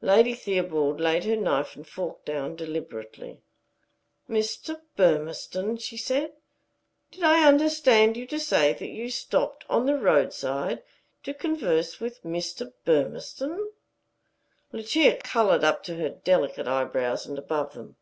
[0.00, 3.42] Lady Theobald laid her knife and fork down deliberately.
[4.26, 4.80] "Mr.
[4.96, 6.32] Burmistone?" she said.
[7.10, 10.82] "Did I understand you to say that you stopped on the roadside
[11.24, 12.72] to converse with Mr.
[12.86, 13.66] Burmistone?"
[14.72, 17.96] Lucia colored up to her delicate eyebrows and above them.